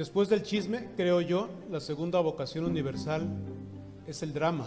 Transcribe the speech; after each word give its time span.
Después 0.00 0.30
del 0.30 0.42
chisme, 0.42 0.88
creo 0.96 1.20
yo, 1.20 1.50
la 1.70 1.78
segunda 1.78 2.20
vocación 2.20 2.64
universal 2.64 3.28
es 4.06 4.22
el 4.22 4.32
drama. 4.32 4.64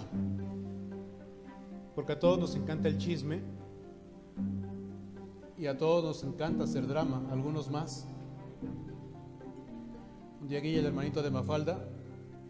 Porque 1.95 2.11
a 2.11 2.19
todos 2.19 2.37
nos 2.37 2.55
encanta 2.55 2.87
el 2.87 2.99
chisme 2.99 3.41
y 5.57 5.65
a 5.65 5.75
todos 5.75 6.03
nos 6.03 6.23
encanta 6.23 6.65
hacer 6.65 6.85
drama, 6.85 7.23
algunos 7.31 7.71
más. 7.71 8.05
Un 10.39 10.49
día 10.49 10.59
Guille, 10.59 10.77
el 10.77 10.85
hermanito 10.85 11.23
de 11.23 11.31
Mafalda, 11.31 11.83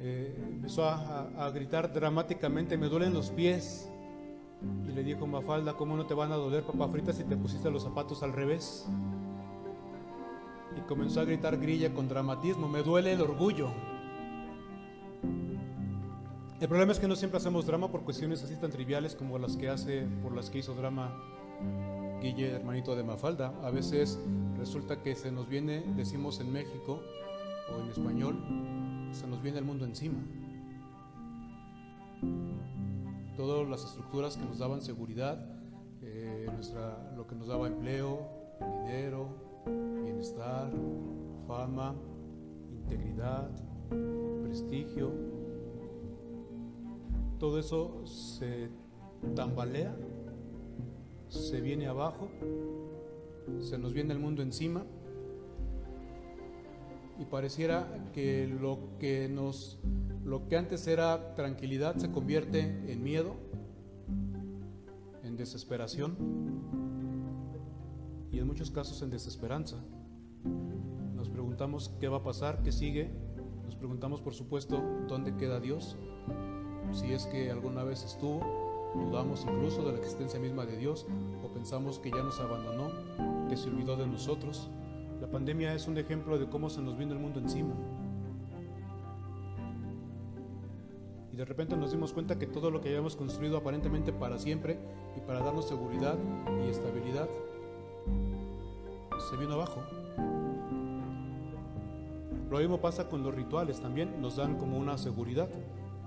eh, 0.02 0.36
empezó 0.52 0.84
a, 0.84 1.30
a 1.38 1.50
gritar 1.52 1.94
dramáticamente, 1.94 2.78
me 2.78 2.90
duelen 2.90 3.14
los 3.14 3.30
pies. 3.30 3.90
Y 4.86 4.92
le 4.92 5.06
dijo 5.06 5.26
Mafalda, 5.26 5.78
¿cómo 5.78 5.96
no 5.96 6.06
te 6.06 6.16
van 6.16 6.34
a 6.34 6.36
doler, 6.36 6.66
papá 6.66 6.90
frita, 6.90 7.14
si 7.14 7.24
te 7.24 7.38
pusiste 7.38 7.72
los 7.72 7.84
zapatos 7.84 8.24
al 8.24 8.34
revés? 8.34 8.86
Y 10.78 10.82
comenzó 10.88 11.22
a 11.22 11.26
gritar 11.26 11.58
grilla 11.58 11.94
con 11.94 12.08
dramatismo, 12.08 12.68
me 12.68 12.84
duele 12.84 13.14
el 13.14 13.22
orgullo. 13.22 13.72
El 16.60 16.68
problema 16.68 16.92
es 16.92 17.00
que 17.00 17.08
no 17.08 17.16
siempre 17.16 17.38
hacemos 17.38 17.66
drama 17.66 17.92
por 17.92 18.04
cuestiones 18.04 18.42
así 18.44 18.56
tan 18.56 18.72
triviales 18.72 19.16
como 19.16 19.38
las 19.38 19.58
que 19.58 19.70
hace, 19.70 20.08
por 20.22 20.34
las 20.34 20.50
que 20.50 20.60
hizo 20.60 20.74
drama 20.74 21.14
Guille, 22.22 22.52
hermanito 22.52 22.96
de 22.96 23.04
Mafalda. 23.04 23.54
A 23.64 23.70
veces 23.70 24.18
resulta 24.58 25.02
que 25.02 25.16
se 25.16 25.32
nos 25.32 25.50
viene, 25.50 25.84
decimos 25.96 26.40
en 26.40 26.54
México 26.54 27.02
o 27.70 27.82
en 27.82 27.90
español, 27.90 29.10
se 29.12 29.28
nos 29.28 29.42
viene 29.42 29.60
el 29.60 29.66
mundo 29.66 29.86
encima 29.86 30.20
todas 33.36 33.68
las 33.68 33.84
estructuras 33.84 34.38
que 34.38 34.46
nos 34.46 34.60
daban 34.60 34.82
seguridad, 34.82 35.46
eh, 36.02 36.48
nuestra, 36.54 37.12
lo 37.16 37.26
que 37.28 37.36
nos 37.36 37.48
daba 37.48 37.68
empleo, 37.68 38.28
dinero, 38.86 39.30
bienestar, 40.24 40.72
fama, 41.48 41.94
integridad, 42.72 43.50
prestigio, 44.42 45.12
todo 47.40 47.60
eso 47.60 48.06
se 48.06 48.70
tambalea, 49.36 49.94
se 51.28 51.60
viene 51.60 51.88
abajo, 51.88 52.30
se 53.60 53.78
nos 53.78 53.92
viene 53.92 54.14
el 54.14 54.20
mundo 54.20 54.42
encima 54.42 54.86
y 57.20 57.26
pareciera 57.26 58.10
que 58.14 58.48
lo 58.48 58.80
que 59.00 59.28
nos 59.28 59.78
lo 60.24 60.48
que 60.48 60.56
antes 60.56 60.88
era 60.88 61.36
tranquilidad 61.36 61.98
se 61.98 62.10
convierte 62.12 62.62
en 62.62 63.04
miedo, 63.04 63.36
en 65.22 65.36
desesperación 65.36 66.16
y 68.32 68.40
en 68.40 68.48
muchos 68.48 68.72
casos 68.72 69.02
en 69.02 69.10
desesperanza. 69.10 69.84
Nos 71.16 71.30
preguntamos 71.30 71.94
qué 72.00 72.08
va 72.08 72.18
a 72.18 72.24
pasar, 72.24 72.62
qué 72.64 72.72
sigue. 72.72 73.12
Nos 73.66 73.76
preguntamos, 73.76 74.22
por 74.22 74.34
supuesto, 74.34 74.82
dónde 75.08 75.36
queda 75.36 75.60
Dios. 75.60 75.98
Si 76.92 77.12
es 77.14 77.26
que 77.26 77.50
alguna 77.52 77.84
vez 77.84 78.04
estuvo, 78.04 78.42
dudamos 78.96 79.44
incluso 79.44 79.84
de 79.84 79.94
la 79.94 80.00
existencia 80.00 80.40
misma 80.40 80.66
de 80.66 80.78
Dios 80.78 81.08
o 81.44 81.48
pensamos 81.48 82.00
que 82.00 82.12
ya 82.12 82.22
nos 82.22 82.40
abandonó, 82.40 82.90
que 83.50 83.58
se 83.58 83.70
olvidó 83.70 83.96
de 83.96 84.08
nosotros. 84.08 84.70
La 85.22 85.30
pandemia 85.30 85.74
es 85.74 85.88
un 85.88 85.98
ejemplo 85.98 86.38
de 86.38 86.50
cómo 86.50 86.70
se 86.70 86.82
nos 86.82 86.98
vino 86.98 87.14
el 87.14 87.20
mundo 87.20 87.40
encima. 87.40 87.74
y 91.34 91.36
de 91.36 91.46
repente 91.46 91.76
nos 91.76 91.92
dimos 91.92 92.14
cuenta 92.14 92.38
que 92.38 92.46
todo 92.46 92.70
lo 92.70 92.80
que 92.80 92.90
habíamos 92.90 93.16
construido 93.16 93.58
aparentemente 93.58 94.14
para 94.14 94.38
siempre 94.38 94.78
y 95.18 95.20
para 95.22 95.40
darnos 95.40 95.68
seguridad 95.68 96.16
y 96.64 96.70
estabilidad 96.70 97.28
se 99.32 99.38
vino 99.38 99.54
abajo. 99.54 99.82
Lo 102.54 102.60
mismo 102.60 102.80
pasa 102.80 103.10
con 103.10 103.24
los 103.24 103.34
rituales 103.34 103.82
también, 103.82 104.22
nos 104.22 104.36
dan 104.36 104.60
como 104.60 104.78
una 104.78 105.00
seguridad. 105.00 105.50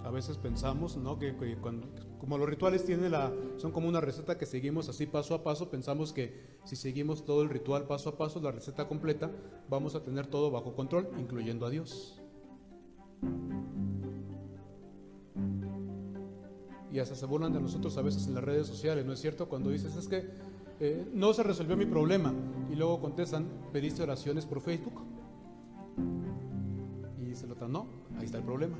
A 0.04 0.10
veces 0.10 0.38
pensamos, 0.38 0.96
¿no? 0.96 1.18
Que, 1.18 1.34
cuando, 1.60 1.88
como 2.20 2.38
los 2.38 2.48
rituales 2.48 2.84
tienen 2.84 3.10
la, 3.10 3.32
son 3.56 3.72
como 3.72 3.88
una 3.88 4.00
receta 4.00 4.38
que 4.38 4.46
seguimos 4.46 4.88
así 4.88 5.06
paso 5.06 5.34
a 5.34 5.42
paso, 5.42 5.68
pensamos 5.70 6.12
que 6.12 6.46
si 6.62 6.76
seguimos 6.76 7.24
todo 7.24 7.42
el 7.42 7.48
ritual 7.48 7.88
paso 7.88 8.10
a 8.10 8.16
paso, 8.16 8.40
la 8.40 8.52
receta 8.52 8.86
completa, 8.86 9.28
vamos 9.68 9.96
a 9.96 10.04
tener 10.04 10.28
todo 10.28 10.52
bajo 10.52 10.76
control, 10.76 11.08
incluyendo 11.18 11.66
a 11.66 11.70
Dios. 11.70 12.22
y 16.92 16.98
hasta 17.00 17.16
se 17.16 17.26
burlan 17.26 17.52
de 17.52 17.60
nosotros 17.60 17.98
a 17.98 18.02
veces 18.02 18.26
en 18.28 18.34
las 18.36 18.44
redes 18.44 18.68
sociales, 18.68 19.04
¿no 19.04 19.12
es 19.12 19.20
cierto? 19.20 19.48
Cuando 19.48 19.70
dices, 19.70 19.96
es 19.96 20.06
que 20.06 20.24
eh, 20.78 21.04
no 21.12 21.34
se 21.34 21.42
resolvió 21.42 21.76
mi 21.76 21.84
problema 21.86 22.32
y 22.72 22.76
luego 22.76 23.00
contestan, 23.00 23.48
pediste 23.72 24.04
oraciones 24.04 24.46
por 24.46 24.60
Facebook. 24.60 25.02
Otro, 27.44 27.68
no, 27.68 27.86
ahí 28.18 28.24
está 28.24 28.38
el 28.38 28.44
problema. 28.44 28.76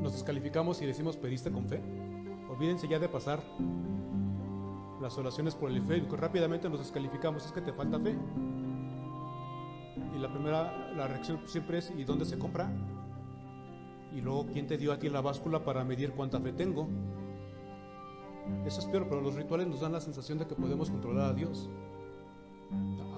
Nos 0.00 0.12
descalificamos 0.12 0.80
y 0.80 0.86
decimos, 0.86 1.16
pediste 1.16 1.50
con 1.50 1.68
fe. 1.68 1.80
Olvídense 2.48 2.88
ya 2.88 2.98
de 2.98 3.08
pasar 3.08 3.42
las 5.00 5.16
oraciones 5.18 5.54
por 5.54 5.70
el 5.70 5.82
Facebook. 5.82 6.18
Rápidamente 6.18 6.68
nos 6.68 6.80
descalificamos, 6.80 7.44
es 7.44 7.52
que 7.52 7.60
te 7.60 7.72
falta 7.72 7.98
fe. 8.00 8.16
Y 10.16 10.18
la 10.18 10.32
primera, 10.32 10.92
la 10.94 11.06
reacción 11.06 11.40
siempre 11.46 11.78
es, 11.78 11.92
¿y 11.96 12.04
dónde 12.04 12.24
se 12.24 12.38
compra? 12.38 12.70
Y 14.14 14.20
luego, 14.20 14.46
¿quién 14.46 14.66
te 14.66 14.78
dio 14.78 14.92
a 14.92 14.98
ti 14.98 15.08
la 15.08 15.20
báscula 15.20 15.62
para 15.62 15.84
medir 15.84 16.12
cuánta 16.12 16.40
fe 16.40 16.52
tengo? 16.52 16.88
Eso 18.64 18.80
es 18.80 18.86
peor, 18.86 19.06
pero 19.08 19.20
los 19.20 19.34
rituales 19.34 19.66
nos 19.66 19.80
dan 19.80 19.92
la 19.92 20.00
sensación 20.00 20.38
de 20.38 20.46
que 20.46 20.54
podemos 20.54 20.90
controlar 20.90 21.30
a 21.30 21.34
Dios. 21.34 21.68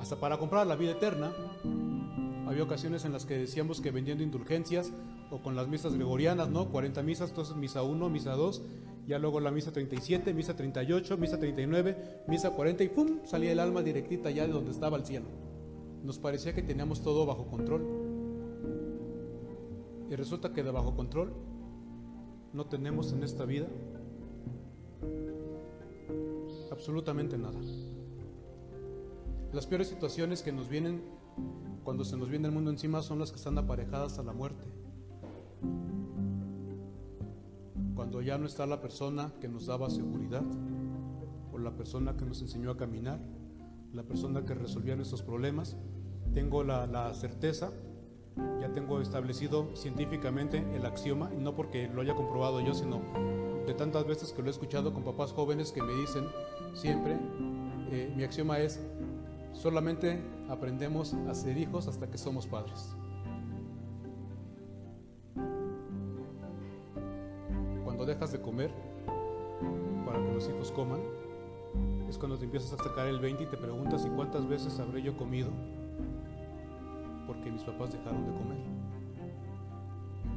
Hasta 0.01 0.17
para 0.17 0.39
comprar 0.39 0.67
la 0.67 0.77
vida 0.77 0.93
eterna. 0.93 1.33
Había 2.51 2.65
ocasiones 2.65 3.05
en 3.05 3.13
las 3.13 3.27
que 3.27 3.39
decíamos 3.39 3.81
que 3.81 3.93
vendiendo 3.93 4.25
indulgencias 4.25 4.91
o 5.31 5.41
con 5.41 5.55
las 5.55 5.69
misas 5.69 5.95
gregorianas, 5.95 6.51
¿no? 6.51 6.69
40 6.69 7.01
misas, 7.05 7.31
entonces 7.31 7.55
misa 7.55 7.85
1, 7.85 8.11
misa 8.11 8.33
2, 8.33 8.63
ya 9.07 9.21
luego 9.21 9.39
la 9.39 9.53
misa 9.53 9.71
37, 9.71 10.35
misa 10.35 10.57
38, 10.57 11.17
misa 11.17 11.39
39, 11.39 12.25
misa 12.27 12.51
40 12.51 12.83
y 12.83 12.89
¡pum! 12.89 13.21
salía 13.23 13.53
el 13.53 13.61
alma 13.61 13.83
directita 13.83 14.33
ya 14.33 14.49
de 14.49 14.53
donde 14.53 14.73
estaba 14.73 14.97
el 14.97 15.05
cielo. 15.05 15.27
Nos 16.03 16.19
parecía 16.19 16.53
que 16.53 16.63
teníamos 16.63 17.03
todo 17.03 17.25
bajo 17.25 17.47
control. 17.47 17.87
Y 20.11 20.17
resulta 20.17 20.53
que 20.53 20.65
de 20.65 20.73
bajo 20.73 20.97
control 20.97 21.33
no 22.53 22.67
tenemos 22.67 23.13
en 23.13 23.23
esta 23.23 23.45
vida 23.45 23.69
absolutamente 26.73 27.39
nada. 27.39 27.61
Las 29.53 29.69
peores 29.69 29.87
situaciones 29.87 30.43
que 30.43 30.51
nos 30.51 30.69
vienen 30.69 31.21
cuando 31.85 32.05
se 32.05 32.17
nos 32.17 32.29
viene 32.29 32.49
el 32.49 32.55
mundo 32.55 32.71
encima 32.71 33.03
son 33.03 33.19
las 33.19 33.31
que 33.31 33.37
están 33.37 33.59
aparejadas 33.59 34.19
a 34.19 34.23
la 34.23 34.33
muerte. 34.33 34.65
Cuando 37.95 38.23
ya 38.23 38.39
no 38.39 38.47
está 38.47 38.67
la 38.67 38.81
persona 38.81 39.33
que 39.41 39.49
nos 39.49 39.67
daba 39.67 39.91
seguridad, 39.91 40.45
o 41.53 41.59
la 41.59 41.73
persona 41.77 42.17
que 42.17 42.25
nos 42.25 42.41
enseñó 42.41 42.71
a 42.71 42.77
caminar, 42.77 43.21
la 43.93 44.03
persona 44.05 44.45
que 44.45 44.55
resolvía 44.55 44.97
nuestros 44.97 45.23
problemas, 45.23 45.77
tengo 46.33 46.63
la, 46.63 46.87
la 46.87 47.13
certeza 47.13 47.73
ya 48.61 48.73
tengo 48.73 49.01
establecido 49.01 49.69
científicamente 49.75 50.65
el 50.75 50.85
axioma, 50.87 51.31
no 51.31 51.55
porque 51.55 51.89
lo 51.89 52.03
haya 52.03 52.15
comprobado 52.15 52.61
yo, 52.61 52.75
sino 52.75 53.01
de 53.67 53.75
tantas 53.75 54.07
veces 54.07 54.33
que 54.33 54.43
lo 54.43 54.49
he 54.49 54.51
escuchado 54.51 54.93
con 54.93 55.03
papás 55.03 55.33
jóvenes 55.33 55.73
que 55.73 55.83
me 55.83 55.93
dicen 55.95 56.25
siempre, 56.75 57.19
eh, 57.91 58.13
mi 58.17 58.23
axioma 58.23 58.59
es, 58.59 58.81
solamente 59.53 60.21
aprendemos 60.51 61.15
a 61.15 61.35
ser 61.35 61.57
hijos 61.57 61.89
hasta 61.89 62.11
que 62.11 62.19
somos 62.19 62.47
padres. 62.47 62.95
Cuando 67.85 68.05
dejas 68.05 68.33
de 68.33 68.41
comer 68.41 68.73
para 70.05 70.23
que 70.23 70.33
los 70.33 70.49
hijos 70.49 70.73
coman, 70.73 71.01
es 72.09 72.19
cuando 72.19 72.37
te 72.37 72.45
empiezas 72.45 72.73
a 72.79 72.83
sacar 72.83 73.07
el 73.07 73.21
20 73.21 73.45
y 73.45 73.47
te 73.47 73.57
preguntas, 73.57 74.05
¿y 74.05 74.09
cuántas 74.11 74.49
veces 74.49 74.79
habré 74.81 75.03
yo 75.03 75.17
comido? 75.17 75.51
porque 77.31 77.53
mis 77.53 77.63
papás 77.63 77.93
dejaron 77.93 78.27
de 78.27 78.33
comer. 78.33 78.59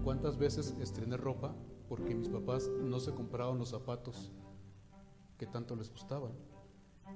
¿Cuántas 0.03 0.37
veces 0.37 0.75
estrené 0.79 1.17
ropa 1.17 1.55
porque 1.89 2.13
mis 2.13 2.29
papás 2.29 2.69
no 2.83 2.99
se 2.99 3.11
compraban 3.15 3.57
los 3.57 3.69
zapatos 3.69 4.31
que 5.39 5.47
tanto 5.47 5.75
les 5.75 5.89
gustaban? 5.89 6.33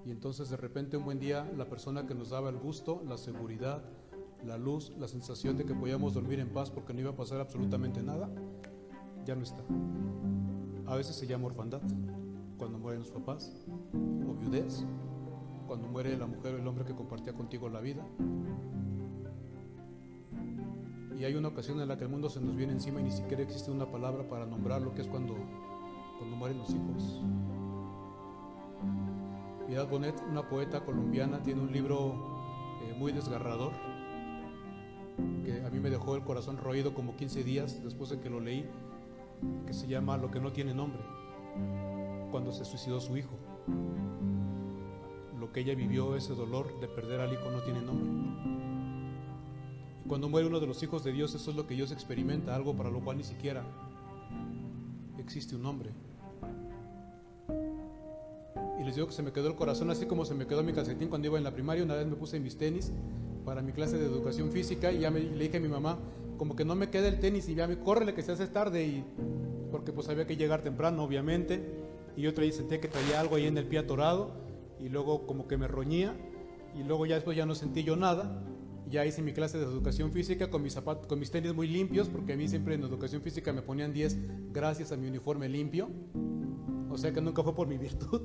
Y 0.06 0.12
entonces 0.12 0.50
de 0.50 0.58
repente 0.58 0.98
un 0.98 1.06
buen 1.06 1.20
día 1.20 1.50
la 1.58 1.66
persona 1.66 2.06
que 2.06 2.16
nos 2.16 2.30
daba 2.30 2.50
el 2.50 2.58
gusto, 2.58 3.02
la 3.08 3.18
seguridad, 3.18 3.84
la 4.46 4.58
luz, 4.58 4.94
la 4.98 5.08
sensación 5.08 5.58
de 5.58 5.66
que 5.66 5.74
podíamos 5.74 6.14
dormir 6.14 6.40
en 6.40 6.50
paz 6.50 6.72
porque 6.72 6.94
no 6.94 7.02
iba 7.02 7.12
a 7.12 7.16
pasar 7.16 7.42
absolutamente 7.42 8.02
nada, 8.02 8.30
ya 9.26 9.36
no 9.36 9.44
está. 9.44 9.64
A 10.86 10.96
veces 10.96 11.16
se 11.16 11.28
llama 11.28 11.48
orfandad, 11.48 11.82
cuando 12.58 12.78
mueren 12.80 13.02
los 13.02 13.12
papás, 13.12 13.66
o 13.94 14.34
viudez, 14.36 14.86
cuando 15.68 15.88
muere 15.88 16.18
la 16.18 16.28
mujer 16.28 16.56
o 16.56 16.58
el 16.58 16.68
hombre 16.68 16.86
que 16.86 16.96
compartía 16.96 17.34
contigo 17.34 17.68
la 17.68 17.82
vida, 17.82 18.06
y 21.20 21.26
hay 21.26 21.34
una 21.34 21.48
ocasión 21.48 21.82
en 21.82 21.88
la 21.88 21.98
que 21.98 22.04
el 22.04 22.10
mundo 22.10 22.30
se 22.30 22.40
nos 22.40 22.56
viene 22.56 22.74
encima 22.74 23.00
y 23.02 23.06
ni 23.06 23.12
siquiera 23.12 23.42
existe 23.42 23.72
una 23.72 23.90
palabra 23.92 24.28
para 24.30 24.46
nombrarlo, 24.46 24.94
que 24.94 25.02
es 25.02 25.08
cuando, 25.08 25.36
cuando 26.20 26.36
mueren 26.36 26.60
los 26.60 26.70
hijos. 26.70 27.22
Piedad 29.68 29.88
Bonet, 29.90 30.16
una 30.30 30.48
poeta 30.48 30.86
colombiana, 30.86 31.44
tiene 31.44 31.62
un 31.62 31.74
libro 31.74 32.16
eh, 32.84 32.96
muy 32.98 33.12
desgarrador 33.12 33.74
que 35.44 35.66
a 35.66 35.70
mí 35.70 35.80
me 35.80 35.90
dejó 35.90 36.16
el 36.16 36.24
corazón 36.24 36.58
roído 36.58 36.94
como 36.94 37.18
15 37.18 37.44
días 37.44 37.84
después 37.84 38.10
de 38.10 38.20
que 38.20 38.30
lo 38.30 38.40
leí, 38.40 38.66
que 39.66 39.74
se 39.74 39.88
llama 39.88 40.16
Lo 40.18 40.32
que 40.32 40.40
no 40.40 40.54
tiene 40.54 40.74
nombre, 40.74 41.02
cuando 42.32 42.54
se 42.54 42.64
suicidó 42.64 43.02
su 43.02 43.18
hijo. 43.18 43.36
Lo 45.38 45.52
que 45.52 45.62
ella 45.62 45.76
vivió, 45.76 46.16
ese 46.16 46.34
dolor 46.34 46.80
de 46.80 46.88
perder 46.88 47.20
al 47.20 47.34
hijo, 47.34 47.52
no 47.52 47.62
tiene 47.62 47.82
nombre. 47.82 48.10
Cuando 50.08 50.30
muere 50.30 50.48
uno 50.48 50.62
de 50.62 50.68
los 50.68 50.82
hijos 50.82 51.04
de 51.04 51.12
Dios, 51.12 51.36
eso 51.36 51.52
es 51.52 51.58
lo 51.58 51.68
que 51.68 51.76
Dios 51.76 51.92
experimenta, 51.92 52.56
algo 52.56 52.76
para 52.76 52.90
lo 52.90 53.02
cual 53.02 53.18
ni 53.18 53.24
siquiera 53.24 53.64
existe 55.18 55.56
un 55.56 55.64
nombre. 55.64 55.92
Les 58.88 58.96
digo 58.96 59.06
que 59.06 59.14
se 59.14 59.22
me 59.22 59.34
quedó 59.34 59.50
el 59.50 59.56
corazón 59.56 59.92
así 59.92 60.06
como 60.06 60.24
se 60.24 60.34
me 60.34 60.48
quedó 60.48 60.64
mi 60.64 60.72
calcetín 60.72 61.10
cuando 61.10 61.28
iba 61.28 61.38
en 61.38 61.44
la 61.44 61.52
primaria. 61.52 61.84
Una 61.84 61.96
vez 61.96 62.08
me 62.08 62.16
puse 62.16 62.40
mis 62.40 62.58
tenis 62.58 62.94
para 63.44 63.62
mi 63.62 63.74
clase 63.74 63.98
de 63.98 64.06
educación 64.06 64.50
física 64.50 64.94
y 64.94 65.00
ya 65.00 65.12
me, 65.12 65.20
le 65.20 65.44
dije 65.44 65.58
a 65.58 65.60
mi 65.60 65.68
mamá, 65.68 66.00
como 66.38 66.56
que 66.56 66.64
no 66.64 66.74
me 66.74 66.90
queda 66.90 67.10
el 67.10 67.20
tenis 67.20 67.50
y 67.50 67.56
ya 67.56 67.68
me 67.68 67.80
córrele 67.80 68.14
que 68.14 68.22
se 68.22 68.32
hace 68.32 68.48
tarde 68.48 68.86
y 68.86 69.04
porque 69.72 69.92
pues 69.92 70.08
había 70.08 70.26
que 70.26 70.38
llegar 70.38 70.62
temprano 70.62 71.04
obviamente 71.04 71.62
y 72.16 72.22
yo 72.22 72.34
traía, 72.34 72.54
sentía 72.54 72.80
que 72.80 72.88
traía 72.88 73.20
algo 73.20 73.36
ahí 73.36 73.46
en 73.48 73.58
el 73.58 73.66
pie 73.66 73.80
atorado 73.80 74.32
y 74.80 74.88
luego 74.88 75.28
como 75.28 75.50
que 75.50 75.58
me 75.58 75.68
roñía 75.68 76.16
y 76.74 76.84
luego 76.84 77.06
ya 77.06 77.16
después 77.16 77.36
ya 77.36 77.46
no 77.46 77.56
sentí 77.56 77.84
yo 77.84 77.98
nada 77.98 78.42
ya 78.90 79.06
hice 79.06 79.22
mi 79.22 79.34
clase 79.34 79.58
de 79.58 79.66
educación 79.66 80.14
física 80.14 80.50
con 80.50 80.64
mis 80.64 80.72
zapatos, 80.72 81.08
con 81.08 81.20
mis 81.20 81.30
tenis 81.30 81.54
muy 81.54 81.68
limpios 81.68 82.08
porque 82.08 82.34
a 82.34 82.38
mí 82.38 82.48
siempre 82.48 82.76
en 82.76 82.84
educación 82.84 83.22
física 83.22 83.52
me 83.52 83.62
ponían 83.62 83.92
10 83.92 84.54
gracias 84.54 84.94
a 84.94 84.96
mi 84.96 85.08
uniforme 85.08 85.50
limpio 85.50 85.90
o 86.90 86.98
sea 86.98 87.12
que 87.12 87.20
nunca 87.20 87.44
fue 87.44 87.54
por 87.54 87.68
mi 87.68 87.78
virtud 87.78 88.22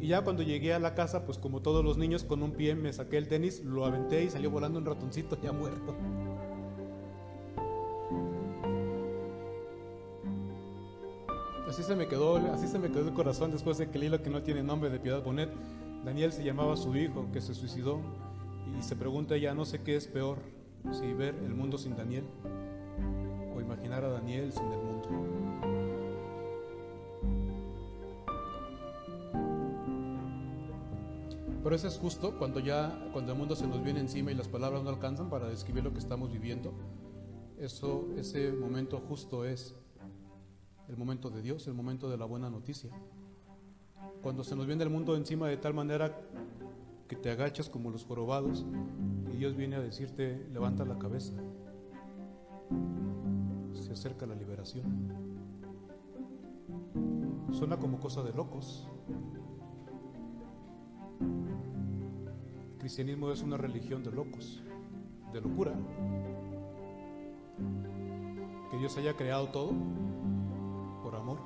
y 0.00 0.08
ya 0.08 0.22
cuando 0.22 0.42
llegué 0.42 0.72
a 0.72 0.78
la 0.78 0.94
casa, 0.94 1.24
pues 1.24 1.38
como 1.38 1.60
todos 1.60 1.84
los 1.84 1.98
niños, 1.98 2.22
con 2.22 2.42
un 2.42 2.52
pie 2.52 2.74
me 2.76 2.92
saqué 2.92 3.18
el 3.18 3.26
tenis, 3.26 3.64
lo 3.64 3.84
aventé 3.84 4.24
y 4.24 4.30
salió 4.30 4.50
volando 4.50 4.78
un 4.78 4.86
ratoncito 4.86 5.40
ya 5.42 5.52
muerto. 5.52 5.96
Así 11.68 11.82
se 11.82 11.96
me 11.96 12.06
quedó, 12.06 12.36
así 12.52 12.66
se 12.68 12.78
me 12.78 12.90
quedó 12.90 13.08
el 13.08 13.14
corazón 13.14 13.50
después 13.50 13.76
de 13.78 13.90
que 13.90 13.98
leí 13.98 14.08
lo 14.08 14.22
que 14.22 14.30
no 14.30 14.42
tiene 14.42 14.62
nombre 14.62 14.88
de 14.88 15.00
Piedad 15.00 15.22
Bonet. 15.22 15.50
Daniel 16.04 16.32
se 16.32 16.44
llamaba 16.44 16.76
su 16.76 16.96
hijo, 16.96 17.26
que 17.32 17.40
se 17.40 17.54
suicidó, 17.54 18.00
y 18.78 18.82
se 18.82 18.96
pregunta 18.96 19.36
ya 19.36 19.52
no 19.52 19.64
sé 19.64 19.82
qué 19.82 19.96
es 19.96 20.06
peor, 20.06 20.38
si 20.92 21.12
ver 21.12 21.34
el 21.44 21.54
mundo 21.54 21.76
sin 21.76 21.96
Daniel 21.96 22.24
o 23.54 23.60
imaginar 23.60 24.04
a 24.04 24.08
Daniel 24.08 24.52
sin 24.52 24.64
el 24.64 24.78
mundo. 24.78 24.87
Pero 31.68 31.76
eso 31.76 31.86
es 31.86 31.98
justo 31.98 32.38
cuando 32.38 32.60
ya, 32.60 32.98
cuando 33.12 33.32
el 33.32 33.38
mundo 33.38 33.54
se 33.54 33.66
nos 33.66 33.84
viene 33.84 34.00
encima 34.00 34.32
y 34.32 34.34
las 34.34 34.48
palabras 34.48 34.82
no 34.82 34.88
alcanzan 34.88 35.28
para 35.28 35.50
describir 35.50 35.84
lo 35.84 35.92
que 35.92 35.98
estamos 35.98 36.32
viviendo. 36.32 36.72
Eso, 37.58 38.08
ese 38.16 38.52
momento 38.52 38.98
justo 39.06 39.44
es 39.44 39.74
el 40.88 40.96
momento 40.96 41.28
de 41.28 41.42
Dios, 41.42 41.66
el 41.66 41.74
momento 41.74 42.08
de 42.08 42.16
la 42.16 42.24
buena 42.24 42.48
noticia. 42.48 42.90
Cuando 44.22 44.44
se 44.44 44.56
nos 44.56 44.66
viene 44.66 44.82
el 44.82 44.88
mundo 44.88 45.14
encima 45.14 45.46
de 45.46 45.58
tal 45.58 45.74
manera 45.74 46.18
que 47.06 47.16
te 47.16 47.30
agachas 47.30 47.68
como 47.68 47.90
los 47.90 48.02
jorobados 48.02 48.64
y 49.30 49.36
Dios 49.36 49.54
viene 49.54 49.76
a 49.76 49.80
decirte, 49.80 50.48
levanta 50.50 50.86
la 50.86 50.98
cabeza. 50.98 51.34
Se 53.74 53.92
acerca 53.92 54.24
la 54.24 54.34
liberación. 54.34 55.12
Suena 57.52 57.76
como 57.76 58.00
cosa 58.00 58.22
de 58.22 58.32
locos, 58.32 58.88
cristianismo 62.88 63.30
es 63.30 63.42
una 63.42 63.58
religión 63.58 64.02
de 64.02 64.10
locos, 64.10 64.62
de 65.30 65.42
locura. 65.42 65.74
Que 68.70 68.78
Dios 68.78 68.96
haya 68.96 69.14
creado 69.14 69.48
todo 69.48 69.72
por 71.02 71.14
amor, 71.14 71.38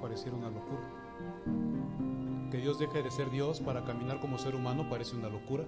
pareciera 0.00 0.34
una 0.34 0.48
locura. 0.48 0.80
Que 2.50 2.56
Dios 2.56 2.78
deje 2.78 3.02
de 3.02 3.10
ser 3.10 3.30
Dios 3.30 3.60
para 3.60 3.84
caminar 3.84 4.18
como 4.22 4.38
ser 4.38 4.54
humano 4.54 4.88
parece 4.88 5.14
una 5.14 5.28
locura. 5.28 5.66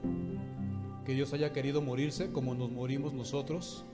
Que 1.05 1.13
Dios 1.13 1.35
haya 1.35 1.53
querido 1.53 1.83
morirse 1.83 2.33
como 2.33 2.55
nos 2.55 2.71
morimos 2.71 3.13
nosotros 3.13 3.85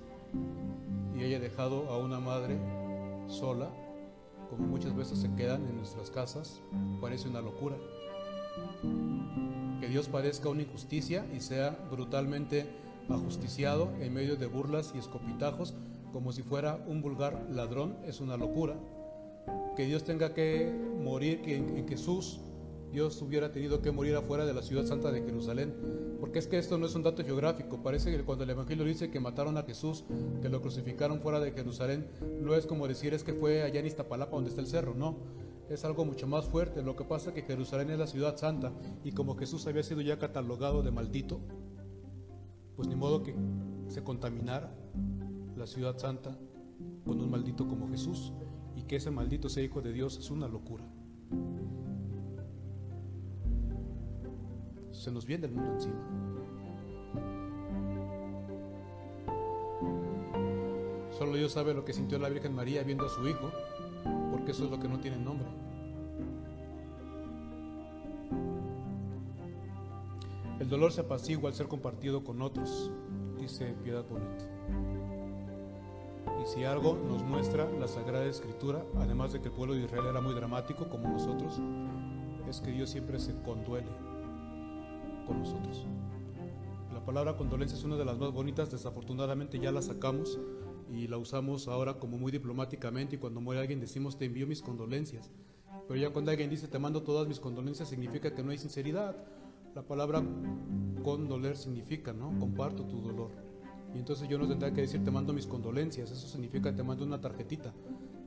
y 1.16 1.24
haya 1.24 1.40
dejado 1.40 1.90
a 1.90 1.98
una 1.98 2.20
madre 2.20 2.56
sola, 3.26 3.68
como 4.48 4.68
muchas 4.68 4.94
veces 4.94 5.18
se 5.18 5.34
quedan 5.34 5.66
en 5.66 5.76
nuestras 5.76 6.08
casas, 6.12 6.62
parece 7.00 7.28
una 7.28 7.40
locura 7.40 7.74
que 9.80 9.88
Dios 9.88 10.08
padezca 10.08 10.48
una 10.48 10.62
injusticia 10.62 11.26
y 11.34 11.40
sea 11.40 11.78
brutalmente 11.90 12.66
ajusticiado 13.08 13.90
en 14.00 14.12
medio 14.12 14.36
de 14.36 14.46
burlas 14.46 14.92
y 14.94 14.98
escopitajos 14.98 15.74
como 16.12 16.32
si 16.32 16.42
fuera 16.42 16.84
un 16.86 17.02
vulgar 17.02 17.46
ladrón 17.50 17.96
es 18.06 18.20
una 18.20 18.36
locura. 18.36 18.76
Que 19.76 19.86
Dios 19.86 20.04
tenga 20.04 20.34
que 20.34 20.72
morir, 21.02 21.42
que 21.42 21.56
en, 21.56 21.88
Jesús 21.88 22.40
Dios 22.92 23.20
hubiera 23.22 23.52
tenido 23.52 23.82
que 23.82 23.92
morir 23.92 24.16
afuera 24.16 24.44
de 24.46 24.54
la 24.54 24.62
ciudad 24.62 24.84
santa 24.84 25.12
de 25.12 25.22
Jerusalén. 25.22 25.74
Porque 26.20 26.38
es 26.38 26.48
que 26.48 26.58
esto 26.58 26.78
no 26.78 26.86
es 26.86 26.94
un 26.94 27.02
dato 27.02 27.24
geográfico. 27.24 27.82
Parece 27.82 28.10
que 28.10 28.24
cuando 28.24 28.44
el 28.44 28.50
Evangelio 28.50 28.84
dice 28.84 29.10
que 29.10 29.20
mataron 29.20 29.56
a 29.56 29.62
Jesús, 29.62 30.04
que 30.42 30.48
lo 30.48 30.60
crucificaron 30.60 31.20
fuera 31.20 31.38
de 31.40 31.52
Jerusalén, 31.52 32.08
no 32.40 32.54
es 32.54 32.66
como 32.66 32.88
decir 32.88 33.14
es 33.14 33.22
que 33.22 33.34
fue 33.34 33.62
allá 33.62 33.80
en 33.80 33.86
Iztapalapa 33.86 34.34
donde 34.34 34.50
está 34.50 34.60
el 34.60 34.66
cerro, 34.66 34.94
no 34.94 35.16
es 35.68 35.84
algo 35.84 36.04
mucho 36.04 36.26
más 36.26 36.46
fuerte. 36.46 36.82
Lo 36.82 36.96
que 36.96 37.04
pasa 37.04 37.30
es 37.30 37.34
que 37.34 37.42
Jerusalén 37.42 37.90
es 37.90 37.98
la 37.98 38.06
ciudad 38.06 38.36
santa 38.36 38.72
y 39.04 39.12
como 39.12 39.36
Jesús 39.36 39.66
había 39.66 39.82
sido 39.82 40.00
ya 40.00 40.18
catalogado 40.18 40.82
de 40.82 40.90
maldito, 40.90 41.40
pues 42.76 42.88
ni 42.88 42.96
modo 42.96 43.22
que 43.22 43.34
se 43.88 44.02
contaminara 44.02 44.72
la 45.56 45.66
ciudad 45.66 45.98
santa 45.98 46.38
con 47.04 47.20
un 47.20 47.30
maldito 47.30 47.66
como 47.66 47.88
Jesús 47.88 48.32
y 48.76 48.82
que 48.82 48.96
ese 48.96 49.10
maldito 49.10 49.48
sea 49.48 49.64
hijo 49.64 49.80
de 49.80 49.92
Dios 49.92 50.18
es 50.18 50.30
una 50.30 50.48
locura. 50.48 50.84
Se 54.92 55.10
nos 55.10 55.26
viene 55.26 55.46
el 55.46 55.52
mundo 55.52 55.72
encima. 55.74 56.28
Solo 61.18 61.34
Dios 61.34 61.52
sabe 61.52 61.74
lo 61.74 61.84
que 61.84 61.92
sintió 61.92 62.18
la 62.18 62.28
Virgen 62.28 62.54
María 62.54 62.84
viendo 62.84 63.04
a 63.04 63.08
su 63.08 63.26
hijo 63.26 63.50
eso 64.50 64.64
es 64.64 64.70
lo 64.70 64.78
que 64.78 64.88
no 64.88 64.98
tiene 64.98 65.18
nombre. 65.18 65.46
El 70.60 70.68
dolor 70.68 70.92
se 70.92 71.02
apacigua 71.02 71.50
al 71.50 71.54
ser 71.54 71.68
compartido 71.68 72.24
con 72.24 72.42
otros, 72.42 72.90
dice 73.38 73.74
Piedad 73.84 74.04
Bonet. 74.08 74.50
Y 76.42 76.46
si 76.46 76.64
algo 76.64 76.94
nos 76.94 77.22
muestra 77.22 77.70
la 77.70 77.86
Sagrada 77.88 78.26
Escritura, 78.26 78.84
además 78.96 79.32
de 79.32 79.40
que 79.40 79.48
el 79.48 79.54
pueblo 79.54 79.74
de 79.74 79.84
Israel 79.84 80.06
era 80.10 80.20
muy 80.20 80.34
dramático 80.34 80.88
como 80.88 81.08
nosotros, 81.08 81.60
es 82.48 82.60
que 82.60 82.72
Dios 82.72 82.90
siempre 82.90 83.18
se 83.18 83.40
conduele 83.42 83.88
con 85.26 85.38
nosotros. 85.40 85.86
La 86.92 87.04
palabra 87.04 87.36
condolencia 87.36 87.76
es 87.76 87.84
una 87.84 87.96
de 87.96 88.04
las 88.04 88.18
más 88.18 88.32
bonitas, 88.32 88.70
desafortunadamente 88.70 89.58
ya 89.58 89.70
la 89.70 89.82
sacamos 89.82 90.38
y 90.90 91.06
la 91.06 91.18
usamos 91.18 91.68
ahora 91.68 91.94
como 91.98 92.18
muy 92.18 92.32
diplomáticamente 92.32 93.16
y 93.16 93.18
cuando 93.18 93.40
muere 93.40 93.60
alguien 93.60 93.80
decimos 93.80 94.18
te 94.18 94.24
envío 94.24 94.46
mis 94.46 94.62
condolencias. 94.62 95.30
Pero 95.86 96.00
ya 96.00 96.10
cuando 96.10 96.30
alguien 96.30 96.50
dice 96.50 96.68
te 96.68 96.78
mando 96.78 97.02
todas 97.02 97.28
mis 97.28 97.40
condolencias 97.40 97.88
significa 97.88 98.34
que 98.34 98.42
no 98.42 98.50
hay 98.50 98.58
sinceridad. 98.58 99.16
La 99.74 99.82
palabra 99.82 100.22
condoler 101.02 101.56
significa, 101.56 102.12
¿no? 102.12 102.38
Comparto 102.38 102.84
tu 102.84 103.00
dolor. 103.00 103.30
Y 103.94 103.98
entonces 103.98 104.28
yo 104.28 104.38
no 104.38 104.46
tendría 104.46 104.72
que 104.72 104.82
decir 104.82 105.04
te 105.04 105.10
mando 105.10 105.32
mis 105.32 105.46
condolencias, 105.46 106.10
eso 106.10 106.26
significa 106.26 106.74
te 106.74 106.82
mando 106.82 107.04
una 107.04 107.20
tarjetita. 107.20 107.72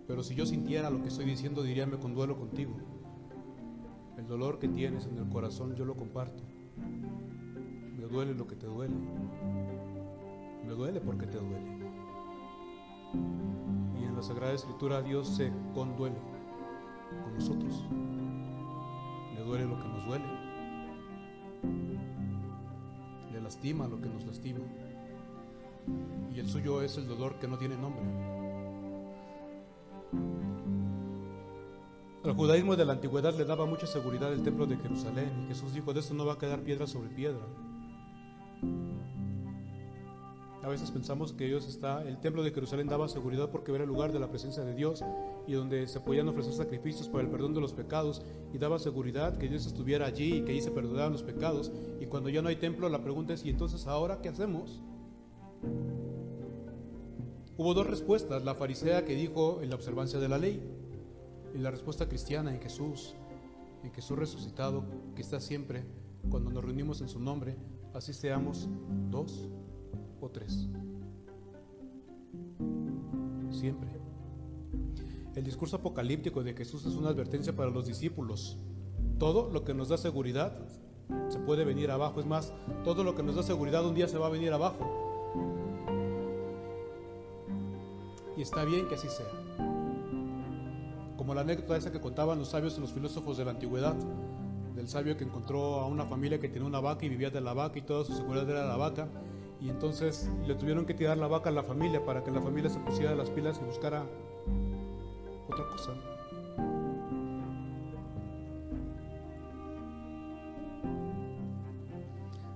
Pero 0.08 0.24
si 0.24 0.36
yo 0.36 0.46
sintiera 0.46 0.90
lo 0.90 1.02
que 1.02 1.10
estoy 1.10 1.26
diciendo 1.26 1.64
diría 1.64 1.86
me 1.86 1.98
conduelo 1.98 2.38
contigo. 2.38 2.76
El 4.18 4.28
dolor 4.28 4.60
que 4.60 4.68
tienes 4.68 5.06
en 5.06 5.18
el 5.18 5.30
corazón 5.30 5.76
yo 5.76 5.86
lo 5.86 5.96
comparto. 5.96 6.44
Me 7.98 8.06
duele 8.06 8.34
lo 8.34 8.48
que 8.48 8.56
te 8.56 8.68
duele. 8.68 8.96
Me 10.66 10.74
duele 10.74 11.02
porque 11.02 11.28
te 11.28 11.38
duele. 11.38 11.81
Y 13.14 14.04
en 14.04 14.16
la 14.16 14.24
Sagrada 14.24 14.54
Escritura 14.54 15.02
Dios 15.02 15.28
se 15.28 15.52
conduele 15.74 16.18
con 17.24 17.34
nosotros. 17.34 17.86
Le 19.36 19.44
duele 19.44 19.66
lo 19.66 19.78
que 19.80 19.88
nos 19.88 20.06
duele. 20.06 20.26
Le 23.32 23.42
lastima 23.42 23.88
lo 23.88 24.00
que 24.00 24.10
nos 24.10 24.26
lastima. 24.26 24.60
Y 26.34 26.40
el 26.40 26.48
suyo 26.48 26.82
es 26.82 26.98
el 26.98 27.08
dolor 27.08 27.40
que 27.40 27.48
no 27.48 27.58
tiene 27.58 27.76
nombre. 27.78 28.04
El 32.24 32.34
judaísmo 32.34 32.76
de 32.76 32.86
la 32.86 32.94
antigüedad 32.94 33.36
le 33.36 33.46
daba 33.46 33.66
mucha 33.66 33.88
seguridad 33.88 34.32
al 34.32 34.44
templo 34.44 34.68
de 34.68 34.78
Jerusalén 34.78 35.44
y 35.44 35.48
Jesús 35.48 35.74
dijo, 35.74 35.92
de 35.92 36.02
esto 36.02 36.14
no 36.14 36.26
va 36.26 36.34
a 36.34 36.38
quedar 36.38 36.62
piedra 36.62 36.86
sobre 36.86 37.10
piedra. 37.10 37.42
Veces 40.72 40.92
pensamos 40.92 41.34
que 41.34 41.46
Dios 41.46 41.68
está, 41.68 42.02
el 42.04 42.20
templo 42.20 42.44
de 42.44 42.52
Jerusalén 42.52 42.88
daba 42.88 43.08
seguridad 43.08 43.50
porque 43.50 43.72
era 43.72 43.84
el 43.84 43.90
lugar 43.90 44.12
de 44.12 44.20
la 44.20 44.30
presencia 44.30 44.64
de 44.64 44.74
Dios 44.74 45.04
y 45.48 45.54
donde 45.54 45.88
se 45.88 46.00
podían 46.00 46.28
ofrecer 46.28 46.54
sacrificios 46.54 47.08
para 47.08 47.24
el 47.24 47.30
perdón 47.30 47.54
de 47.54 47.62
los 47.62 47.74
pecados 47.74 48.22
y 48.54 48.58
daba 48.58 48.80
seguridad 48.80 49.38
que 49.38 49.48
Dios 49.48 49.66
estuviera 49.66 50.06
allí 50.06 50.38
y 50.38 50.42
que 50.44 50.52
allí 50.52 50.62
se 50.62 50.72
perdonaban 50.72 51.14
los 51.14 51.24
pecados. 51.24 51.72
Y 52.00 52.08
cuando 52.08 52.30
ya 52.30 52.42
no 52.42 52.50
hay 52.50 52.56
templo, 52.56 52.90
la 52.90 53.04
pregunta 53.04 53.34
es, 53.34 53.46
¿y 53.46 53.50
entonces 53.50 53.88
ahora 53.88 54.22
qué 54.22 54.30
hacemos? 54.30 54.82
Hubo 57.58 57.74
dos 57.74 57.88
respuestas, 57.88 58.44
la 58.44 58.56
farisea 58.56 59.06
que 59.06 59.16
dijo 59.16 59.62
en 59.62 59.70
la 59.70 59.76
observancia 59.76 60.20
de 60.20 60.30
la 60.30 60.38
ley 60.38 60.62
y 61.54 61.60
la 61.60 61.72
respuesta 61.72 62.08
cristiana 62.08 62.54
en 62.54 62.62
Jesús, 62.62 63.14
en 63.84 63.92
Jesús 63.92 64.18
resucitado, 64.18 64.84
que 65.16 65.22
está 65.22 65.40
siempre 65.40 65.86
cuando 66.30 66.50
nos 66.50 66.64
reunimos 66.64 67.02
en 67.02 67.10
su 67.10 67.20
nombre, 67.20 67.56
así 67.94 68.14
seamos 68.14 68.68
dos 69.10 69.50
o 70.22 70.30
tres. 70.30 70.70
Siempre. 73.52 73.90
El 75.36 75.44
discurso 75.44 75.78
apocalíptico 75.78 76.44
de 76.44 76.54
Jesús 76.54 76.86
es 76.86 76.96
una 76.96 77.10
advertencia 77.10 77.56
para 77.56 77.70
los 77.70 77.86
discípulos. 77.86 78.58
Todo 79.18 79.50
lo 79.52 79.64
que 79.64 79.74
nos 79.74 79.90
da 79.90 79.98
seguridad 79.98 80.58
se 81.30 81.40
puede 81.40 81.64
venir 81.64 81.92
abajo. 81.92 82.20
Es 82.20 82.26
más, 82.26 82.54
todo 82.84 83.04
lo 83.04 83.16
que 83.16 83.24
nos 83.24 83.36
da 83.36 83.44
seguridad 83.44 83.86
un 83.86 83.96
día 83.96 84.08
se 84.08 84.18
va 84.18 84.28
a 84.28 84.30
venir 84.30 84.52
abajo. 84.52 84.78
Y 88.36 88.42
está 88.42 88.66
bien 88.66 88.88
que 88.88 88.96
así 88.96 89.08
sea. 89.08 89.28
Como 91.18 91.34
la 91.34 91.42
anécdota 91.42 91.78
esa 91.78 91.92
que 91.92 92.02
contaban 92.02 92.40
los 92.40 92.50
sabios 92.50 92.78
y 92.78 92.82
los 92.82 92.92
filósofos 92.92 93.38
de 93.38 93.46
la 93.46 93.52
antigüedad, 93.52 93.96
del 94.76 94.88
sabio 94.88 95.16
que 95.16 95.24
encontró 95.24 95.80
a 95.80 95.88
una 95.88 96.06
familia 96.06 96.40
que 96.40 96.50
tenía 96.50 96.68
una 96.68 96.80
vaca 96.80 97.06
y 97.06 97.10
vivía 97.10 97.30
de 97.30 97.42
la 97.42 97.54
vaca 97.54 97.78
y 97.78 97.84
toda 97.84 98.04
su 98.04 98.14
seguridad 98.14 98.50
era 98.50 98.66
la 98.66 98.78
vaca 98.78 99.08
y 99.62 99.70
entonces 99.70 100.28
le 100.48 100.56
tuvieron 100.56 100.86
que 100.86 100.96
tirar 100.96 101.18
la 101.18 101.28
vaca 101.28 101.50
a 101.50 101.54
la 101.54 101.62
familia 101.62 102.04
para 102.04 102.24
que 102.24 102.32
la 102.32 102.42
familia 102.42 102.70
se 102.70 102.80
pusiera 102.80 103.16
las 103.16 103.30
pilas 103.30 103.60
y 103.62 103.66
buscara 103.66 104.04
otra 105.48 105.66
cosa. 105.68 105.94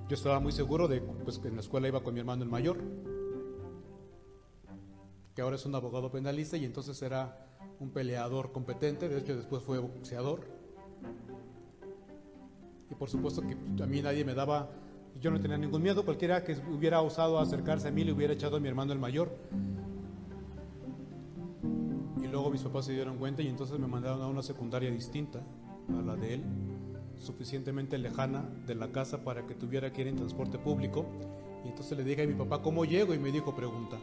Yo 0.09 0.15
estaba 0.15 0.39
muy 0.39 0.51
seguro 0.51 0.87
de 0.87 1.01
pues, 1.01 1.37
que 1.37 1.47
en 1.47 1.55
la 1.55 1.61
escuela 1.61 1.87
iba 1.87 2.01
con 2.01 2.13
mi 2.13 2.19
hermano 2.19 2.43
el 2.43 2.49
mayor, 2.49 2.77
que 5.35 5.41
ahora 5.41 5.57
es 5.57 5.65
un 5.65 5.75
abogado 5.75 6.11
penalista 6.11 6.57
y 6.57 6.65
entonces 6.65 6.99
era 7.03 7.47
un 7.79 7.91
peleador 7.91 8.51
competente, 8.51 9.09
de 9.09 9.19
hecho 9.19 9.35
después 9.35 9.61
fue 9.61 9.77
boxeador. 9.77 10.41
Y 12.89 12.95
por 12.95 13.09
supuesto 13.09 13.41
que 13.41 13.83
a 13.83 13.87
mí 13.87 14.01
nadie 14.01 14.23
me 14.25 14.33
daba 14.33 14.69
yo 15.21 15.31
no 15.31 15.39
tenía 15.39 15.57
ningún 15.57 15.81
miedo, 15.81 16.03
cualquiera 16.03 16.43
que 16.43 16.55
hubiera 16.71 17.01
osado 17.01 17.39
acercarse 17.39 17.87
a 17.87 17.91
mí 17.91 18.03
le 18.03 18.11
hubiera 18.11 18.33
echado 18.33 18.57
a 18.57 18.59
mi 18.59 18.67
hermano 18.67 18.93
el 18.93 18.99
mayor. 18.99 19.35
Y 22.21 22.27
luego 22.27 22.49
mis 22.51 22.61
papás 22.61 22.85
se 22.85 22.93
dieron 22.93 23.17
cuenta 23.17 23.41
y 23.41 23.47
entonces 23.47 23.79
me 23.79 23.87
mandaron 23.87 24.21
a 24.21 24.27
una 24.27 24.43
secundaria 24.43 24.91
distinta 24.91 25.41
a 25.89 26.01
la 26.01 26.15
de 26.15 26.35
él, 26.35 26.43
suficientemente 27.19 27.97
lejana 27.97 28.43
de 28.65 28.75
la 28.75 28.91
casa 28.91 29.23
para 29.23 29.45
que 29.45 29.55
tuviera 29.55 29.91
que 29.91 30.01
ir 30.01 30.07
en 30.07 30.15
transporte 30.17 30.57
público. 30.57 31.05
Y 31.63 31.69
entonces 31.69 31.97
le 31.97 32.03
dije 32.03 32.23
a 32.23 32.27
mi 32.27 32.33
papá, 32.33 32.61
¿cómo 32.61 32.85
llego? 32.85 33.13
Y 33.13 33.19
me 33.19 33.31
dijo, 33.31 33.55
pregunta. 33.55 33.97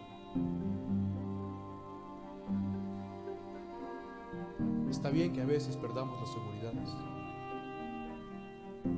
Está 4.91 5.11
bien 5.11 5.33
que 5.33 5.43
a 5.43 5.47
veces 5.47 5.77
perdamos 5.77 6.21
las 6.21 6.33
seguridades 6.33 7.12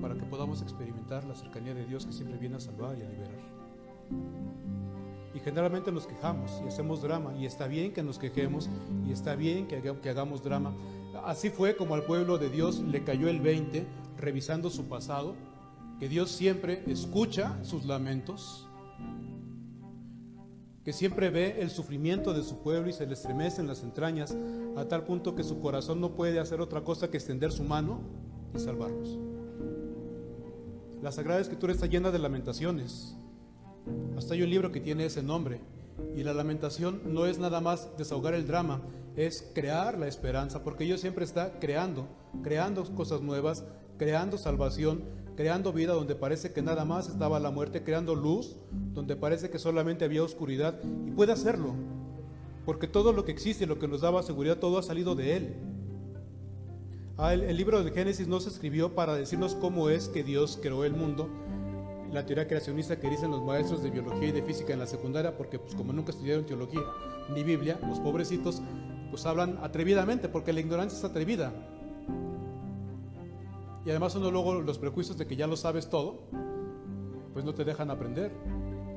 para 0.00 0.14
que 0.14 0.24
podamos 0.24 0.62
experimentar 0.62 1.24
la 1.24 1.34
cercanía 1.34 1.74
de 1.74 1.84
Dios 1.86 2.06
que 2.06 2.12
siempre 2.12 2.38
viene 2.38 2.56
a 2.56 2.60
salvar 2.60 2.96
y 2.98 3.02
a 3.02 3.08
liberar. 3.08 3.54
Y 5.34 5.40
generalmente 5.40 5.90
nos 5.90 6.06
quejamos 6.06 6.62
y 6.64 6.68
hacemos 6.68 7.02
drama, 7.02 7.34
y 7.36 7.44
está 7.44 7.66
bien 7.66 7.92
que 7.92 8.02
nos 8.02 8.18
quejemos, 8.18 8.70
y 9.04 9.10
está 9.10 9.34
bien 9.34 9.66
que, 9.66 9.76
hagamos 10.08 10.42
drama. 10.42 10.72
Así 11.24 11.50
fue 11.50 11.76
como 11.76 11.94
al 11.94 12.04
pueblo 12.04 12.38
de 12.38 12.50
Dios 12.50 12.80
le 12.80 13.02
cayó 13.02 13.28
el 13.28 13.40
20, 13.40 13.84
revisando 14.16 14.70
su 14.70 14.84
pasado, 14.84 15.34
que 15.98 16.08
Dios 16.08 16.30
siempre 16.30 16.84
escucha 16.86 17.58
sus 17.64 17.84
lamentos, 17.84 18.68
que 20.84 20.92
siempre 20.92 21.30
ve 21.30 21.60
el 21.60 21.70
sufrimiento 21.70 22.32
de 22.32 22.44
su 22.44 22.58
pueblo 22.58 22.90
y 22.90 22.92
se 22.92 23.06
le 23.06 23.14
estremece 23.14 23.60
en 23.60 23.66
las 23.66 23.82
entrañas 23.82 24.36
a 24.76 24.84
tal 24.84 25.04
punto 25.04 25.34
que 25.34 25.42
su 25.42 25.60
corazón 25.60 26.00
no 26.00 26.14
puede 26.14 26.38
hacer 26.38 26.60
otra 26.60 26.84
cosa 26.84 27.10
que 27.10 27.16
extender 27.16 27.50
su 27.50 27.64
mano 27.64 28.00
y 28.54 28.58
salvarlos. 28.58 29.18
La 31.04 31.12
Sagrada 31.12 31.38
Escritura 31.38 31.70
está 31.70 31.84
llena 31.84 32.10
de 32.10 32.18
lamentaciones. 32.18 33.14
Hasta 34.16 34.32
hay 34.32 34.40
un 34.40 34.48
libro 34.48 34.72
que 34.72 34.80
tiene 34.80 35.04
ese 35.04 35.22
nombre. 35.22 35.60
Y 36.16 36.22
la 36.22 36.32
lamentación 36.32 37.02
no 37.04 37.26
es 37.26 37.38
nada 37.38 37.60
más 37.60 37.90
desahogar 37.98 38.32
el 38.32 38.46
drama, 38.46 38.80
es 39.14 39.50
crear 39.54 39.98
la 39.98 40.08
esperanza, 40.08 40.64
porque 40.64 40.84
Dios 40.84 41.02
siempre 41.02 41.26
está 41.26 41.58
creando, 41.60 42.08
creando 42.42 42.82
cosas 42.94 43.20
nuevas, 43.20 43.66
creando 43.98 44.38
salvación, 44.38 45.04
creando 45.36 45.74
vida 45.74 45.92
donde 45.92 46.14
parece 46.14 46.54
que 46.54 46.62
nada 46.62 46.86
más 46.86 47.10
estaba 47.10 47.38
la 47.38 47.50
muerte, 47.50 47.82
creando 47.82 48.14
luz 48.14 48.56
donde 48.94 49.14
parece 49.14 49.50
que 49.50 49.58
solamente 49.58 50.06
había 50.06 50.22
oscuridad. 50.22 50.80
Y 51.06 51.10
puede 51.10 51.32
hacerlo, 51.32 51.74
porque 52.64 52.88
todo 52.88 53.12
lo 53.12 53.26
que 53.26 53.32
existe, 53.32 53.66
lo 53.66 53.78
que 53.78 53.88
nos 53.88 54.00
daba 54.00 54.22
seguridad, 54.22 54.56
todo 54.56 54.78
ha 54.78 54.82
salido 54.82 55.14
de 55.14 55.36
Él. 55.36 55.54
Ah, 57.16 57.32
el, 57.32 57.56
libro 57.56 57.84
de 57.84 57.92
Génesis 57.92 58.26
no 58.26 58.40
se 58.40 58.48
escribió 58.48 58.96
para 58.96 59.14
decirnos 59.14 59.54
cómo 59.54 59.88
es 59.88 60.08
que 60.08 60.24
Dios 60.24 60.58
creó 60.60 60.84
el 60.84 60.94
mundo, 60.94 61.28
la 62.10 62.26
teoría 62.26 62.48
creacionista 62.48 62.98
que 62.98 63.08
dicen 63.08 63.30
los 63.30 63.40
maestros 63.40 63.84
de 63.84 63.90
biología 63.90 64.30
y 64.30 64.32
de 64.32 64.42
física 64.42 64.72
en 64.72 64.80
la 64.80 64.86
secundaria, 64.88 65.36
porque 65.36 65.60
pues 65.60 65.76
como 65.76 65.92
nunca 65.92 66.10
estudiaron 66.10 66.44
teología 66.44 66.82
ni 67.32 67.44
Biblia, 67.44 67.78
los 67.88 68.00
pobrecitos 68.00 68.60
pues 69.10 69.24
hablan 69.26 69.60
atrevidamente, 69.62 70.28
porque 70.28 70.52
la 70.52 70.58
ignorancia 70.58 70.98
es 70.98 71.04
atrevida. 71.04 71.52
Y 73.86 73.90
además 73.90 74.16
uno 74.16 74.32
luego 74.32 74.60
los 74.60 74.78
prejuicios 74.78 75.16
de 75.16 75.28
que 75.28 75.36
ya 75.36 75.46
lo 75.46 75.56
sabes 75.56 75.88
todo, 75.88 76.18
pues 77.32 77.44
no 77.44 77.54
te 77.54 77.64
dejan 77.64 77.92
aprender. 77.92 78.32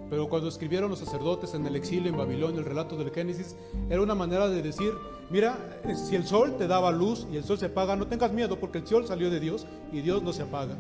Pero 0.10 0.30
cuando 0.30 0.48
escribieron 0.48 0.90
los 0.90 1.00
sacerdotes 1.00 1.54
en 1.54 1.66
el 1.66 1.76
exilio 1.76 2.10
en 2.10 2.18
Babilonia 2.18 2.60
el 2.60 2.66
relato 2.66 2.96
del 2.96 3.12
Génesis, 3.12 3.56
era 3.90 4.02
una 4.02 4.16
manera 4.16 4.48
de 4.48 4.62
decir, 4.62 4.94
mira, 5.30 5.82
eh, 5.84 5.96
si 5.96 6.16
el 6.16 6.26
sol 6.26 6.56
te 6.58 6.68
daba 6.68 6.92
luz 6.92 7.28
y 7.32 7.38
el 7.38 7.44
sol 7.44 7.58
se 7.58 7.66
apaga, 7.66 7.96
no 7.96 8.08
tengas 8.08 8.32
miedo 8.32 8.60
porque 8.60 8.78
el 8.78 8.88
sol 8.88 9.06
salió 9.06 9.30
de 9.30 9.40
Dios 9.40 9.68
y 9.92 10.02
Dios 10.02 10.24
no 10.24 10.32
se 10.32 10.44
apaga. 10.44 10.78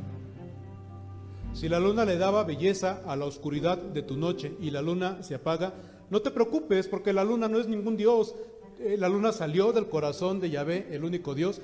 Si 1.53 1.67
la 1.67 1.79
luna 1.79 2.05
le 2.05 2.17
daba 2.17 2.43
belleza 2.43 3.01
a 3.05 3.15
la 3.15 3.25
oscuridad 3.25 3.77
de 3.77 4.03
tu 4.03 4.15
noche 4.15 4.55
y 4.61 4.69
la 4.69 4.81
luna 4.81 5.23
se 5.23 5.35
apaga, 5.35 5.73
no 6.09 6.21
te 6.21 6.31
preocupes 6.31 6.87
porque 6.87 7.13
la 7.13 7.23
luna 7.23 7.47
no 7.49 7.59
es 7.59 7.67
ningún 7.67 7.97
Dios. 7.97 8.35
Eh, 8.79 8.95
la 8.97 9.09
luna 9.09 9.31
salió 9.31 9.73
del 9.73 9.89
corazón 9.89 10.39
de 10.39 10.51
Yahvé, 10.51 10.87
el 10.91 11.03
único 11.03 11.33
Dios, 11.33 11.59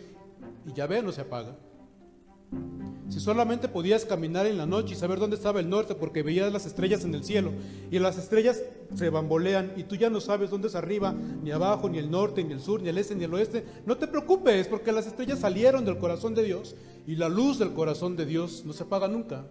y 0.65 0.74
Yahvé 0.74 1.01
no 1.01 1.12
se 1.12 1.22
apaga. 1.22 1.55
Si 3.10 3.19
solamente 3.19 3.67
podías 3.67 4.05
caminar 4.05 4.45
en 4.45 4.57
la 4.57 4.65
noche 4.65 4.93
y 4.93 4.98
saber 4.98 5.19
dónde 5.19 5.36
estaba 5.36 5.60
el 5.60 5.69
norte 5.69 5.93
porque 5.93 6.24
veías 6.24 6.51
las 6.51 6.65
estrellas 6.65 7.03
en 7.03 7.13
el 7.13 7.24
cielo 7.24 7.51
y 7.91 8.00
las 8.00 8.17
estrellas 8.17 8.62
se 8.95 9.10
bambolean 9.10 9.74
y 9.75 9.83
tú 9.83 9.95
ya 9.95 10.10
no 10.10 10.22
sabes 10.22 10.50
dónde 10.50 10.69
es 10.69 10.75
arriba, 10.75 11.13
ni 11.43 11.51
abajo, 11.51 11.89
ni 11.89 11.98
el 11.98 12.10
norte, 12.10 12.43
ni 12.43 12.53
el 12.53 12.62
sur, 12.62 12.81
ni 12.81 12.89
el 12.89 12.98
este, 12.98 13.15
ni 13.15 13.25
el 13.25 13.33
oeste, 13.33 13.65
no 13.86 13.98
te 13.98 14.07
preocupes 14.07 14.67
porque 14.67 14.91
las 14.91 15.05
estrellas 15.05 15.39
salieron 15.39 15.83
del 15.86 15.98
corazón 15.98 16.33
de 16.33 16.43
Dios 16.43 16.75
y 17.05 17.15
la 17.15 17.29
luz 17.29 17.60
del 17.60 17.74
corazón 17.74 18.15
de 18.15 18.25
Dios 18.25 18.63
no 18.65 18.74
se 18.74 18.83
apaga 18.83 19.07
nunca. 19.07 19.45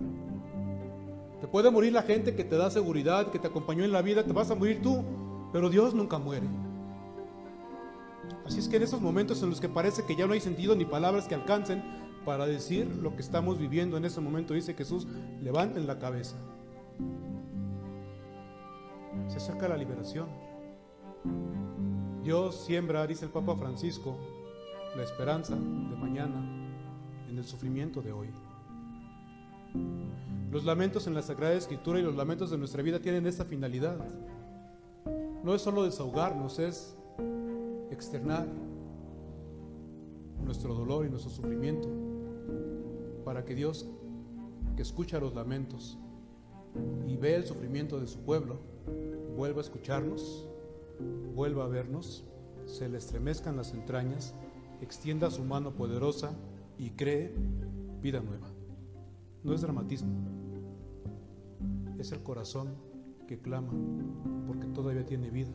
Te 1.41 1.47
puede 1.47 1.71
morir 1.71 1.93
la 1.93 2.03
gente 2.03 2.35
que 2.35 2.45
te 2.45 2.57
da 2.57 2.71
seguridad, 2.71 3.31
que 3.31 3.39
te 3.39 3.49
acompañó 3.49 3.85
en 3.85 3.93
la 3.93 4.01
vida, 4.01 4.25
te 4.25 4.33
vas 4.33 4.51
a 4.51 4.55
morir 4.55 4.81
tú, 4.81 5.05
pero 5.53 5.69
Dios 5.69 5.93
nunca 5.93 6.19
muere. 6.19 6.47
Así 8.47 8.61
es 8.61 8.69
que 8.69 8.77
en 8.77 8.83
esos 8.83 9.01
momentos 9.01 9.43
en 9.43 9.51
los 9.51 9.61
que 9.61 9.69
parece 9.69 10.05
que 10.05 10.17
ya 10.17 10.27
no 10.27 10.33
hay 10.33 10.41
sentido 10.41 10.75
ni 10.75 10.85
palabras 10.85 11.27
que 11.27 11.35
alcancen, 11.35 11.83
para 12.25 12.47
decir 12.47 12.87
lo 12.97 13.15
que 13.15 13.23
estamos 13.23 13.59
viviendo 13.59 13.97
en 13.97 14.05
ese 14.05 14.21
momento, 14.21 14.55
dice 14.55 14.75
Jesús, 14.75 15.07
levanten 15.41 15.87
la 15.87 15.99
cabeza. 15.99 16.37
Se 19.29 19.37
acerca 19.37 19.69
la 19.69 19.77
liberación. 19.77 20.29
Dios 22.23 22.65
siembra, 22.65 23.07
dice 23.07 23.25
el 23.25 23.31
Papa 23.31 23.57
Francisco, 23.57 24.17
la 24.97 25.03
esperanza 25.03 25.55
de 25.55 25.97
mañana 25.97 26.41
en 27.29 27.37
el 27.37 27.45
sufrimiento 27.45 28.01
de 28.01 28.13
hoy. 28.13 28.29
Los 30.51 30.65
lamentos 30.65 31.07
en 31.07 31.15
la 31.15 31.23
Sagrada 31.23 31.55
Escritura 31.55 31.99
y 31.99 32.03
los 32.03 32.15
lamentos 32.15 32.51
de 32.51 32.59
nuestra 32.59 32.83
vida 32.83 33.01
tienen 33.01 33.27
esta 33.27 33.45
finalidad. 33.45 33.99
No 35.43 35.55
es 35.55 35.63
solo 35.63 35.85
desahogarnos, 35.85 36.59
es 36.59 36.95
externar 37.91 38.47
nuestro 40.45 40.75
dolor 40.75 41.07
y 41.07 41.11
nuestro 41.11 41.31
sufrimiento 41.31 42.12
para 43.33 43.47
que 43.47 43.55
Dios, 43.55 43.89
que 44.77 44.83
escucha 44.83 45.19
los 45.19 45.35
lamentos 45.35 45.97
y 47.09 47.17
ve 47.17 47.35
el 47.35 47.47
sufrimiento 47.47 47.99
de 47.99 48.07
su 48.07 48.19
pueblo, 48.19 48.61
vuelva 49.35 49.61
a 49.61 49.65
escucharnos, 49.65 50.47
vuelva 51.35 51.65
a 51.65 51.69
vernos, 51.69 52.27
se 52.67 52.91
le 52.91 52.99
estremezcan 52.99 53.57
las 53.57 53.73
entrañas, 53.73 54.35
extienda 54.83 55.31
su 55.31 55.45
mano 55.45 55.73
poderosa 55.73 56.35
y 56.77 56.91
cree 56.91 57.35
vida 58.03 58.21
nueva. 58.21 58.49
No 59.43 59.55
es 59.55 59.63
dramatismo, 59.63 60.13
es 61.99 62.13
el 62.13 62.23
corazón 62.23 62.75
que 63.27 63.41
clama, 63.41 63.73
porque 64.47 64.67
todavía 64.67 65.07
tiene 65.07 65.31
vida, 65.31 65.55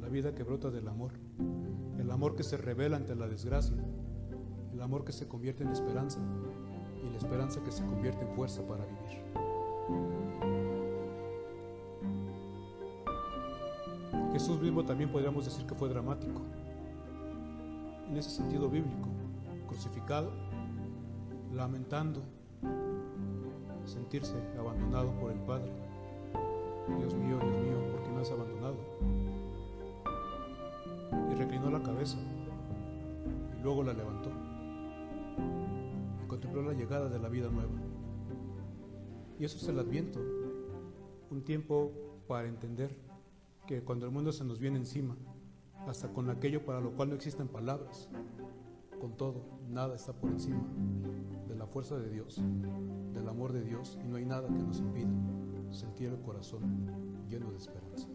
la 0.00 0.08
vida 0.08 0.34
que 0.34 0.42
brota 0.42 0.72
del 0.72 0.88
amor, 0.88 1.12
el 2.00 2.10
amor 2.10 2.34
que 2.34 2.42
se 2.42 2.56
revela 2.56 2.96
ante 2.96 3.14
la 3.14 3.28
desgracia, 3.28 3.76
el 4.74 4.82
amor 4.82 5.04
que 5.04 5.12
se 5.12 5.28
convierte 5.28 5.62
en 5.62 5.70
esperanza 5.70 6.18
y 7.02 7.10
la 7.10 7.16
esperanza 7.16 7.62
que 7.62 7.70
se 7.70 7.84
convierte 7.84 8.24
en 8.24 8.34
fuerza 8.34 8.60
para 8.66 8.84
vivir. 8.84 9.22
Jesús 14.32 14.60
mismo 14.60 14.84
también 14.84 15.10
podríamos 15.12 15.44
decir 15.44 15.64
que 15.64 15.76
fue 15.76 15.88
dramático, 15.88 16.40
en 18.10 18.16
ese 18.16 18.30
sentido 18.30 18.68
bíblico, 18.68 19.08
crucificado, 19.68 20.32
lamentando, 21.52 22.20
sentirse 23.84 24.34
abandonado 24.58 25.12
por 25.20 25.30
el 25.30 25.38
Padre. 25.40 25.70
Dios 26.98 27.14
mío, 27.14 27.38
Dios 27.38 27.62
mío, 27.62 27.92
¿por 27.92 28.02
qué 28.02 28.10
me 28.10 28.20
has 28.22 28.30
abandonado? 28.32 28.76
Y 31.30 31.34
reclinó 31.36 31.70
la 31.70 31.82
cabeza 31.82 32.18
y 33.56 33.62
luego 33.62 33.84
la 33.84 33.92
levantó 33.92 34.30
contempló 36.26 36.62
la 36.62 36.72
llegada 36.72 37.08
de 37.08 37.18
la 37.18 37.28
vida 37.28 37.48
nueva. 37.48 37.72
Y 39.38 39.44
eso 39.44 39.56
es 39.56 39.68
el 39.68 39.78
adviento, 39.78 40.20
un 41.30 41.42
tiempo 41.42 41.92
para 42.28 42.48
entender 42.48 42.96
que 43.66 43.82
cuando 43.82 44.06
el 44.06 44.12
mundo 44.12 44.32
se 44.32 44.44
nos 44.44 44.58
viene 44.58 44.78
encima, 44.78 45.16
hasta 45.86 46.12
con 46.12 46.30
aquello 46.30 46.64
para 46.64 46.80
lo 46.80 46.92
cual 46.92 47.10
no 47.10 47.14
existen 47.14 47.48
palabras, 47.48 48.08
con 49.00 49.16
todo, 49.16 49.42
nada 49.68 49.94
está 49.94 50.12
por 50.12 50.30
encima 50.30 50.64
de 51.48 51.54
la 51.56 51.66
fuerza 51.66 51.96
de 51.96 52.08
Dios, 52.10 52.42
del 53.12 53.28
amor 53.28 53.52
de 53.52 53.62
Dios, 53.62 53.98
y 54.04 54.08
no 54.08 54.16
hay 54.16 54.24
nada 54.24 54.48
que 54.48 54.62
nos 54.62 54.78
impida 54.80 55.10
sentir 55.70 56.08
el 56.08 56.20
corazón 56.20 56.62
lleno 57.28 57.50
de 57.50 57.58
esperanza. 57.58 58.08